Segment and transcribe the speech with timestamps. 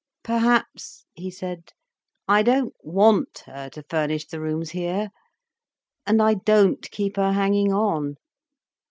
[0.23, 1.73] "Perhaps," he said.
[2.27, 5.11] "I don't want her to furnish the rooms here—and
[6.19, 8.15] I don't keep her hanging on.